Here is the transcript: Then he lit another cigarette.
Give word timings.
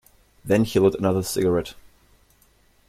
Then 0.43 0.63
he 0.63 0.79
lit 0.79 0.95
another 0.97 1.21
cigarette. 1.21 1.75